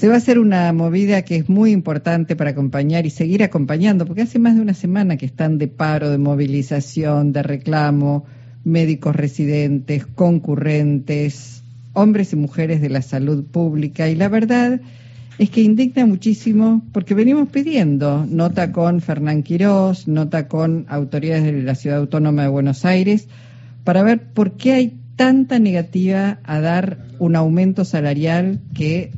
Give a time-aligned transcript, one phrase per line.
[0.00, 4.06] Se va a hacer una movida que es muy importante para acompañar y seguir acompañando,
[4.06, 8.24] porque hace más de una semana que están de paro, de movilización, de reclamo,
[8.64, 14.08] médicos residentes, concurrentes, hombres y mujeres de la salud pública.
[14.08, 14.80] Y la verdad
[15.36, 21.62] es que indigna muchísimo porque venimos pidiendo nota con Fernán Quirós, nota con autoridades de
[21.62, 23.28] la Ciudad Autónoma de Buenos Aires,
[23.84, 29.12] para ver por qué hay tanta negativa a dar un aumento salarial que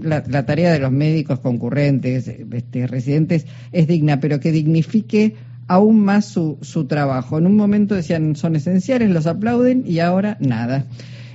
[0.00, 5.34] la, tarea de los médicos concurrentes, este, residentes, es digna, pero que dignifique
[5.66, 7.38] aún más su, su trabajo.
[7.38, 10.86] En un momento decían son esenciales, los aplauden y ahora nada.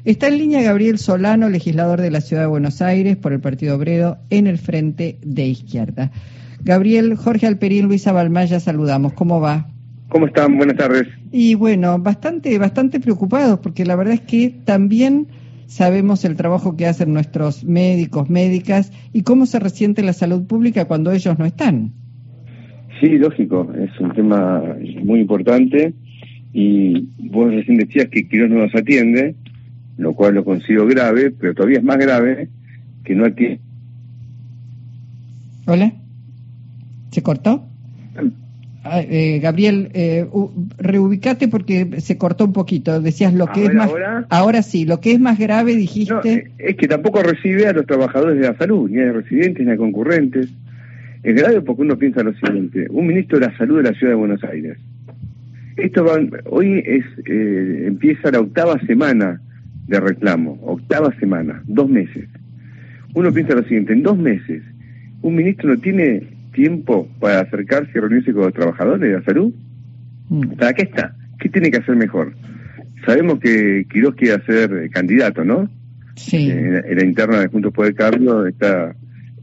[0.06, 3.78] Está en línea Gabriel Solano, legislador de la Ciudad de Buenos Aires por el Partido
[3.78, 6.12] Obrero en el Frente de Izquierda.
[6.62, 9.14] Gabriel, Jorge Alperín, Luisa Balmaya, saludamos.
[9.14, 9.68] ¿Cómo va?
[10.10, 10.58] ¿Cómo están?
[10.58, 11.08] Buenas tardes.
[11.32, 15.28] Y bueno, bastante, bastante preocupados porque la verdad es que también
[15.68, 20.86] sabemos el trabajo que hacen nuestros médicos, médicas y cómo se resiente la salud pública
[20.86, 21.92] cuando ellos no están.
[23.02, 24.62] Sí, lógico, es un tema
[25.04, 25.94] muy importante
[26.54, 29.36] y vos recién decías que Quirós no nos atiende,
[29.98, 32.50] lo cual lo considero grave, pero todavía es más grave
[33.04, 33.60] que no atiende.
[35.66, 35.94] Hola,
[37.12, 37.66] ¿se cortó?
[38.86, 40.28] Ah, eh, Gabriel, eh,
[40.78, 43.00] reubicate porque se cortó un poquito.
[43.00, 43.90] Decías lo que es más.
[44.30, 44.62] Ahora?
[44.62, 46.34] sí, lo que es más grave, dijiste.
[46.34, 49.72] Eh, es que tampoco recibe a los trabajadores de la salud, ni a residentes ni
[49.72, 50.50] a concurrentes.
[51.24, 54.12] Es grave porque uno piensa lo siguiente: un ministro de la salud de la ciudad
[54.12, 54.78] de Buenos Aires.
[55.78, 56.06] Esto
[56.50, 59.42] hoy es eh, empieza la octava semana
[59.88, 62.28] de reclamo, octava semana, dos meses.
[63.14, 64.62] Uno piensa lo siguiente: en dos meses,
[65.22, 69.54] un ministro no tiene tiempo para acercarse y reunirse con los trabajadores de la salud?
[70.30, 70.56] Mm.
[70.56, 71.16] ¿Para qué está?
[71.40, 72.34] ¿Qué tiene que hacer mejor?
[73.06, 75.70] Sabemos que Quiroz quiere ser eh, candidato, ¿no?
[76.16, 76.50] Sí.
[76.50, 78.96] Eh, en, la interna de Juntos por el Cambio está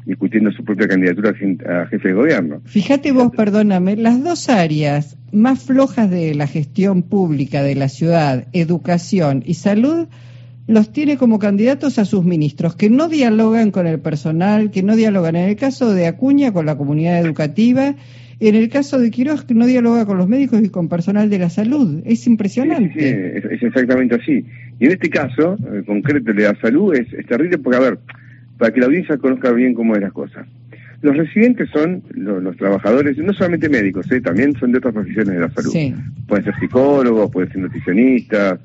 [0.06, 2.62] discutiendo su propia candidatura a jefe de gobierno.
[2.64, 8.48] Fíjate vos, perdóname, las dos áreas más flojas de la gestión pública de la ciudad,
[8.52, 10.08] educación y salud,
[10.70, 14.94] los tiene como candidatos a sus ministros, que no dialogan con el personal, que no
[14.94, 17.96] dialogan en el caso de Acuña con la comunidad educativa,
[18.38, 21.40] en el caso de Quiroz que no dialoga con los médicos y con personal de
[21.40, 22.00] la salud.
[22.06, 22.94] Es impresionante.
[22.94, 24.44] Sí, es, exactamente así.
[24.78, 27.98] Y en este caso, en concreto de la salud, es, terrible porque, a ver,
[28.56, 30.46] para que la audiencia conozca bien cómo es las cosas.
[31.02, 34.20] Los residentes son los, trabajadores, no solamente médicos, ¿eh?
[34.20, 35.72] también son de otras profesiones de la salud.
[36.28, 38.60] Pueden ser psicólogos, pueden ser nutricionistas,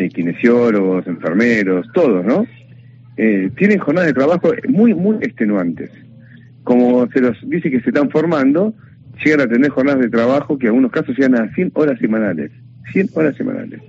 [0.00, 2.46] eh, kinesiólogos, enfermeros, todos, ¿no?
[3.18, 5.90] Eh, tienen jornadas de trabajo muy, muy extenuantes.
[6.64, 8.72] Como se los dice que se están formando,
[9.22, 12.50] llegan a tener jornadas de trabajo que en algunos casos llegan a 100 horas semanales.
[12.92, 13.80] 100 horas semanales.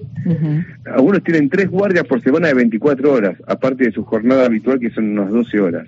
[0.85, 4.89] Algunos tienen tres guardias por semana de 24 horas, aparte de su jornada habitual que
[4.89, 5.87] son unas 12 horas.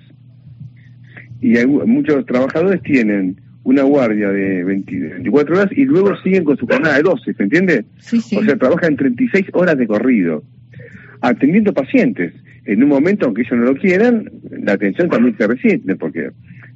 [1.40, 6.66] Y hay, muchos trabajadores tienen una guardia de 24 horas y luego siguen con su
[6.66, 7.84] jornada de 12, ¿se entiende?
[8.36, 10.42] O sea, trabajan 36 horas de corrido,
[11.20, 12.34] atendiendo pacientes.
[12.66, 16.30] En un momento, aunque ellos no lo quieran, la atención también se resiente, porque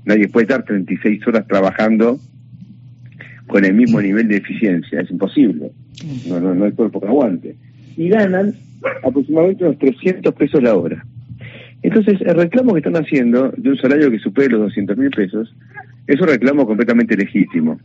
[0.04, 2.18] nadie puede estar 36 horas trabajando
[3.46, 5.70] con el mismo nivel de eficiencia, es imposible.
[6.26, 7.56] No, no, no hay cuerpo que aguante.
[7.96, 8.54] Y ganan
[9.02, 11.04] aproximadamente unos 300 pesos la hora.
[11.82, 15.54] Entonces, el reclamo que están haciendo de un salario que supere los 200 mil pesos
[16.08, 17.78] es un reclamo completamente legítimo.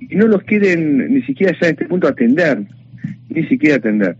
[0.00, 2.62] Y no los quieren ni siquiera ya en este punto atender,
[3.28, 4.16] ni siquiera atender.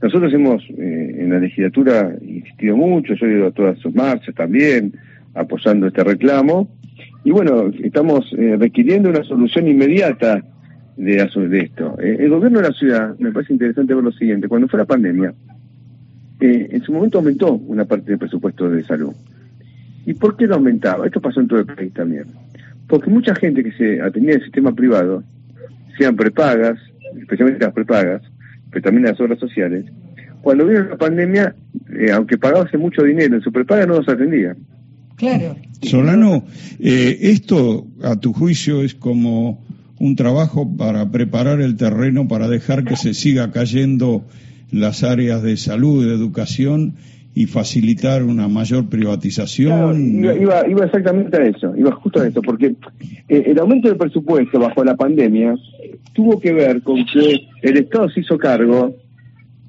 [0.00, 4.34] Nosotros hemos eh, en la legislatura insistido mucho, yo he ido a todas sus marchas
[4.34, 4.92] también,
[5.34, 6.68] apoyando este reclamo.
[7.24, 10.44] Y bueno, estamos eh, requiriendo una solución inmediata
[10.96, 11.96] de, de esto.
[11.98, 14.84] Eh, el gobierno de la ciudad, me parece interesante ver lo siguiente, cuando fue la
[14.84, 15.32] pandemia,
[16.40, 19.14] en su momento aumentó una parte del presupuesto de salud.
[20.04, 21.06] ¿Y por qué lo aumentaba?
[21.06, 22.24] Esto pasó en todo el país también.
[22.88, 25.22] Porque mucha gente que se atendía el sistema privado,
[25.98, 26.78] sean prepagas,
[27.18, 28.22] especialmente las prepagas,
[28.70, 29.84] pero también las obras sociales,
[30.42, 31.54] cuando vino la pandemia,
[31.96, 34.56] eh, aunque pagase mucho dinero en su prepaga, no los atendía.
[35.16, 35.56] Claro.
[35.82, 36.44] Solano,
[36.80, 39.64] eh, esto, a tu juicio, es como
[40.00, 44.24] un trabajo para preparar el terreno para dejar que se siga cayendo
[44.72, 46.94] las áreas de salud, de educación
[47.34, 50.24] y facilitar una mayor privatización.
[50.24, 52.74] iba, iba, exactamente a eso, iba justo a eso, porque
[53.28, 55.54] eh, el aumento del presupuesto bajo la pandemia
[56.12, 58.94] tuvo que ver con que el Estado se hizo cargo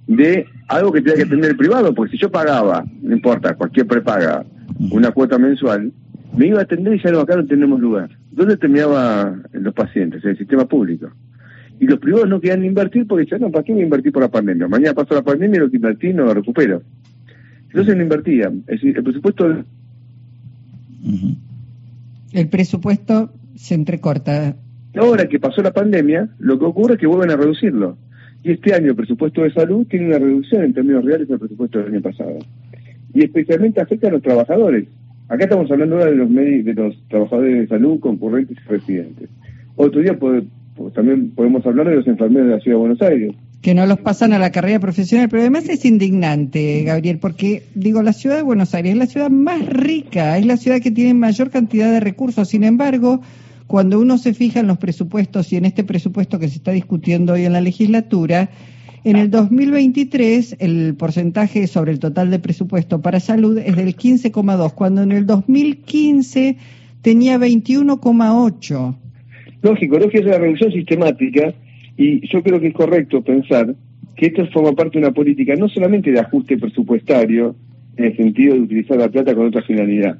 [0.07, 3.87] de algo que tenía que tener el privado, porque si yo pagaba, no importa, cualquier
[3.87, 4.45] prepaga,
[4.91, 5.91] una cuota mensual,
[6.35, 8.09] me iba a atender y ya no, acá no tenemos lugar.
[8.31, 10.23] ¿Dónde terminaban los pacientes?
[10.23, 11.09] En el sistema público.
[11.79, 14.23] Y los privados no querían invertir porque decían, no, ¿para qué voy a invertir por
[14.23, 14.67] la pandemia?
[14.67, 16.81] Mañana pasó la pandemia y lo que invertí no lo recupero.
[17.73, 18.59] Entonces no invertían.
[18.67, 19.63] Es decir, el presupuesto
[22.31, 24.55] El presupuesto se entrecorta.
[24.95, 27.97] Ahora que pasó la pandemia, lo que ocurre es que vuelven a reducirlo.
[28.43, 31.79] Y este año el presupuesto de salud tiene una reducción en términos reales del presupuesto
[31.79, 32.37] del año pasado.
[33.11, 34.87] Y especialmente afecta a los trabajadores.
[35.27, 39.29] Acá estamos hablando ahora de los, de los trabajadores de salud, concurrentes y residentes.
[39.75, 40.15] Otro día
[40.93, 43.33] también podemos hablar de los enfermeros de la Ciudad de Buenos Aires.
[43.63, 48.03] Que no los pasan a la carrera profesional, pero además es indignante, Gabriel, porque digo,
[48.03, 51.13] la ciudad de Buenos Aires es la ciudad más rica, es la ciudad que tiene
[51.13, 52.49] mayor cantidad de recursos.
[52.49, 53.21] Sin embargo,
[53.65, 57.33] cuando uno se fija en los presupuestos y en este presupuesto que se está discutiendo
[57.33, 58.49] hoy en la legislatura,
[59.05, 64.73] en el 2023 el porcentaje sobre el total de presupuesto para salud es del 15,2,
[64.73, 66.57] cuando en el 2015
[67.01, 68.95] tenía 21,8.
[69.61, 71.53] Lógico, lógico, es una reducción sistemática
[71.97, 73.75] y yo creo que es correcto pensar
[74.15, 77.55] que esto forma parte de una política no solamente de ajuste presupuestario,
[77.97, 80.17] en el sentido de utilizar la plata con otra finalidad,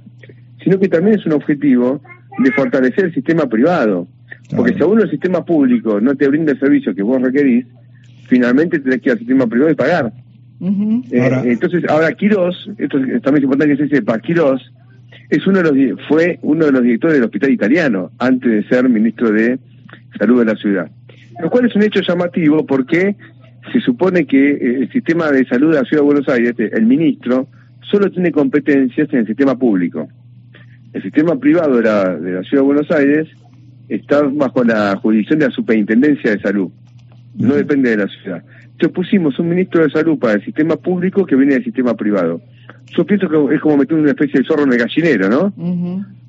[0.63, 2.01] sino que también es un objetivo
[2.39, 4.07] de fortalecer el sistema privado.
[4.55, 7.65] Porque si aún el sistema público no te brinda el servicio que vos requerís,
[8.27, 10.13] finalmente tenés que ir al sistema privado y pagar.
[11.11, 14.61] Eh, entonces, ahora Quirós, esto también es importante que se sepa, Quirós
[15.29, 18.87] es uno de los, fue uno de los directores del hospital italiano antes de ser
[18.87, 19.59] ministro de
[20.17, 20.91] Salud de la ciudad.
[21.39, 23.15] Lo cual es un hecho llamativo porque
[23.71, 26.85] se supone que eh, el sistema de salud de la ciudad de Buenos Aires, el
[26.85, 27.47] ministro,
[27.81, 30.07] solo tiene competencias en el sistema público.
[30.93, 33.27] El sistema privado de la, de la ciudad de Buenos Aires
[33.89, 36.69] está bajo la jurisdicción de la superintendencia de salud.
[37.35, 38.43] No depende de la ciudad.
[38.63, 42.41] Entonces pusimos un ministro de salud para el sistema público que viene del sistema privado
[42.95, 45.53] yo pienso que es como meter una especie de zorro en el gallinero, ¿no?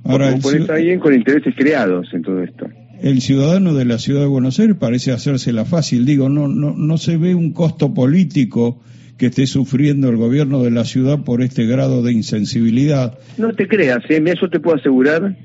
[0.04, 2.66] Ahora, como pones a alguien con intereses creados en todo esto.
[3.02, 6.98] El ciudadano de la ciudad de Buenos Aires parece hacérsela fácil, digo, no, no, no
[6.98, 8.80] se ve un costo político
[9.18, 13.18] que esté sufriendo el gobierno de la ciudad por este grado de insensibilidad.
[13.38, 14.22] No te creas, ¿eh?
[14.40, 15.36] yo te puedo asegurar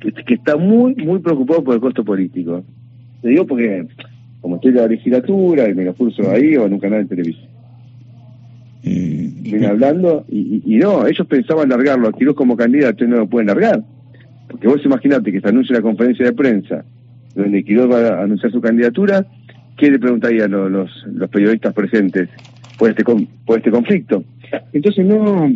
[0.00, 2.64] que, que, está muy, muy preocupado por el costo político.
[3.22, 3.86] Te digo porque,
[4.40, 7.16] como estoy en la legislatura y me lo curso ahí o en un canal de
[7.16, 7.50] televisión.
[8.82, 13.48] Eh, viene hablando y, no, ellos pensaban largarlo a como candidato y no lo pueden
[13.48, 13.82] largar.
[14.50, 16.84] Porque vos imaginate que se anuncia la conferencia de prensa
[17.34, 19.24] donde Quiroz va a anunciar su candidatura,
[19.76, 22.28] ¿qué le preguntarían los, los, los periodistas presentes
[22.78, 24.24] por este, por este conflicto?
[24.72, 25.48] Entonces no,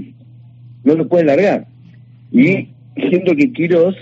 [0.85, 1.67] no lo pueden largar.
[2.31, 2.69] Y
[3.11, 3.97] siento que Quiroz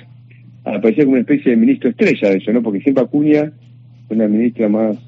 [0.64, 2.62] aparecía como una especie de ministro estrella de eso, ¿no?
[2.62, 3.52] Porque siempre Acuña
[4.10, 4.98] una ministra más,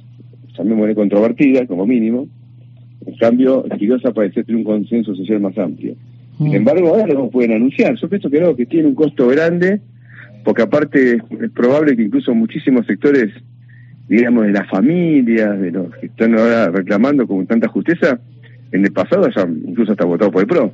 [0.57, 2.27] llamémosle controvertida, como mínimo,
[3.07, 5.95] en cambio, Quiroz apareció tener un consenso social más amplio.
[6.39, 6.55] Sin mm.
[6.55, 7.95] embargo, ahora lo pueden anunciar.
[7.97, 9.81] Yo pienso que no, que tiene un costo grande,
[10.45, 13.33] porque aparte es probable que incluso muchísimos sectores,
[14.09, 18.19] digamos, de las familias, de los que están ahora reclamando con tanta justeza,
[18.73, 20.73] en el pasado ya incluso hasta votado por el PRO.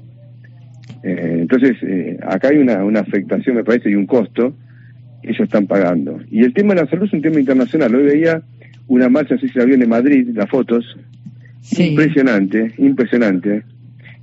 [1.03, 4.55] Eh, entonces, eh, acá hay una, una afectación, me parece, y un costo
[5.23, 6.19] que ellos están pagando.
[6.31, 7.95] Y el tema de la salud es un tema internacional.
[7.95, 8.43] Hoy veía
[8.89, 10.97] una marcha, no sé si la vio en Madrid, las fotos,
[11.79, 13.63] Impresionante, impresionante.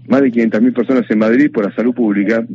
[0.08, 2.46] Más de 500.000 personas en Madrid por la salud pública.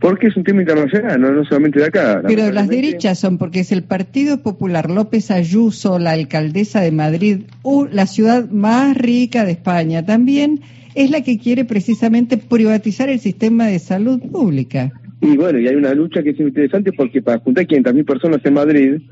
[0.00, 2.22] Porque es un tema internacional, no, solamente de acá.
[2.26, 7.42] Pero las derechas son porque es el Partido Popular López Ayuso, la alcaldesa de Madrid,
[7.90, 10.60] la ciudad más rica de España, también
[10.94, 14.92] es la que quiere precisamente privatizar el sistema de salud pública.
[15.20, 18.54] Y bueno, y hay una lucha que es interesante porque para juntar 500.000 personas en
[18.54, 19.02] Madrid,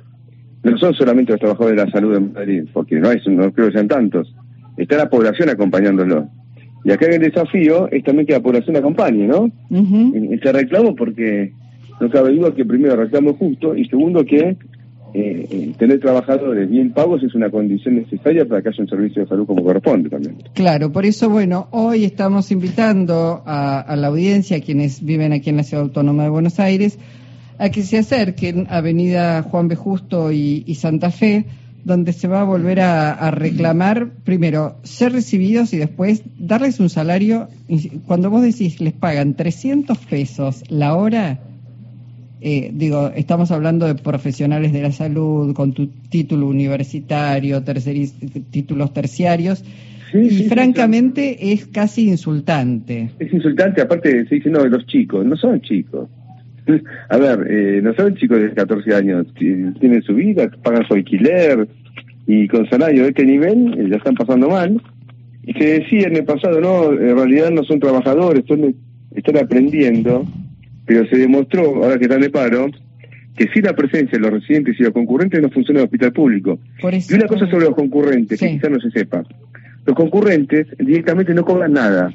[0.63, 3.69] no son solamente los trabajadores de la salud en Madrid, porque no, hay, no creo
[3.69, 4.35] que sean tantos
[4.77, 6.29] está la población acompañándolo.
[6.85, 9.51] Y acá el desafío es también que la población acompañe, ¿no?
[10.31, 11.53] Este reclamo porque
[12.01, 14.57] no cabe duda que primero reclamo justo y segundo que
[15.15, 19.23] eh, eh, tener trabajadores bien pagos es una condición necesaria para que haya un servicio
[19.23, 20.39] de salud como corresponde también.
[20.55, 25.59] Claro, por eso, bueno, hoy estamos invitando a, la audiencia, a quienes viven aquí en
[25.59, 26.99] la Ciudad Autónoma de Buenos Aires,
[27.59, 29.77] a que se acerquen a Avenida Juan B.
[29.77, 31.45] Justo y Santa Fe
[31.85, 37.49] donde se va a volver a, reclamar, primero, ser recibidos y después darles un salario.
[38.07, 41.41] Cuando vos decís les pagan 300 pesos la hora,
[42.41, 47.63] eh, digo, estamos hablando de profesionales de la salud con tu título universitario,
[48.51, 49.65] títulos terciarios,
[50.15, 53.11] y francamente es casi insultante.
[53.19, 56.09] Es insultante, aparte se dice, no, los chicos, no son chicos.
[57.09, 61.69] A ver, eh, no son chicos de 14 años, tienen su vida, pagan su alquiler
[62.27, 64.81] y con salario de este nivel eh, ya están pasando mal.
[65.45, 68.75] Y se decía en el pasado, no, en realidad no son trabajadores, están,
[69.13, 70.25] están aprendiendo,
[70.87, 72.69] pero se demostró, ahora que están de paro,
[73.37, 76.61] que sin la presencia de los residentes y los concurrentes no funciona el hospital público.
[76.81, 79.25] y una cosa sobre los concurrentes, que quizás no se sepa.
[79.85, 82.13] Los concurrentes directamente no cobran nada.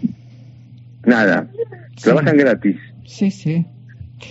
[1.05, 1.49] Nada.
[2.01, 2.77] Trabajan gratis.
[3.05, 3.65] Sí, sí.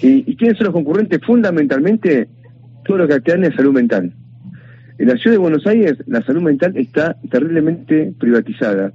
[0.03, 1.21] ¿Y, y quiénes son los concurrentes?
[1.25, 2.29] Fundamentalmente,
[2.85, 4.13] todo lo que atañe a salud mental.
[4.99, 8.93] En la ciudad de Buenos Aires, la salud mental está terriblemente privatizada.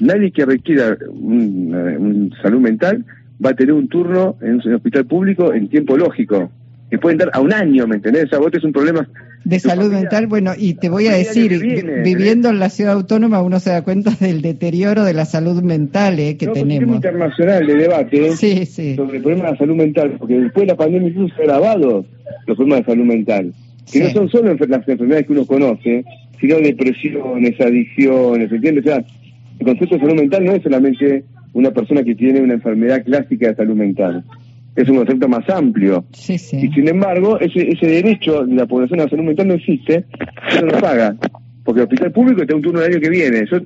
[0.00, 3.04] Nadie que requiera un, salud mental
[3.44, 6.50] va a tener un turno en un hospital público en tiempo lógico.
[6.94, 8.32] Que pueden dar a un año, ¿me entendés?
[8.32, 9.04] A vos es un problema
[9.44, 11.60] de salud mental, bueno, y te voy a decir,
[12.04, 16.20] viviendo en la ciudad autónoma uno se da cuenta del deterioro de la salud mental
[16.20, 16.90] eh, que tenemos.
[16.90, 20.76] Es internacional de debate sobre el problema de la salud mental, porque después de la
[20.76, 22.04] pandemia incluso se ha agravado
[22.46, 23.52] los problemas de salud mental,
[23.90, 26.04] que no son solo las enfermedades que uno conoce,
[26.40, 28.84] sino depresiones, adicciones, ¿entiendes?
[28.84, 29.04] O sea,
[29.58, 31.24] el concepto de salud mental no es solamente
[31.54, 34.22] una persona que tiene una enfermedad clásica de salud mental
[34.76, 36.04] es un concepto más amplio.
[36.28, 40.04] Y sin embargo, ese, ese derecho de la población a la salud mental no existe,
[40.60, 41.16] no lo paga.
[41.64, 43.44] Porque el hospital público está un turno el año que viene.
[43.50, 43.58] Yo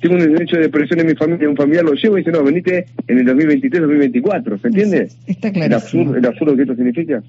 [0.00, 2.44] tengo un derecho de depresión en mi familia, un familiar lo llevo y dice, no,
[2.44, 5.08] venite en el 2023-2024, ¿se entiende?
[5.26, 5.68] Está claro.
[5.68, 7.22] El absurdo, el absurdo que esto significa.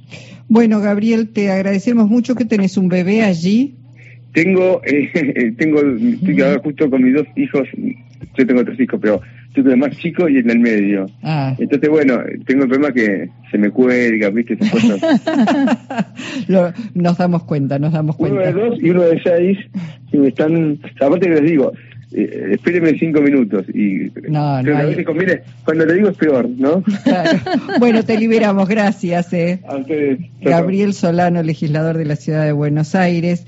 [0.50, 3.76] Bueno, Gabriel, te agradecemos mucho que tenés un bebé allí.
[4.34, 7.68] Tengo, eh, tengo, estoy justo con mis dos hijos,
[8.38, 9.22] yo tengo tres hijos, pero
[9.66, 11.06] el más chico y en el medio.
[11.24, 11.56] Ah.
[11.58, 14.58] Entonces, bueno, tengo el problema que se me cuelga, ¿viste?
[16.94, 18.38] nos damos cuenta, nos damos cuenta.
[18.38, 19.58] Uno de dos y uno de seis,
[20.12, 21.74] y me están, aparte que les digo,
[22.14, 25.04] eh, espéreme cinco minutos y no, no hay...
[25.04, 26.82] conviene, cuando le digo es peor, ¿no?
[27.80, 29.34] Bueno, te liberamos, gracias.
[29.34, 29.60] Eh.
[30.42, 33.36] Gabriel Solano, legislador de la ciudad de Buenos Aires.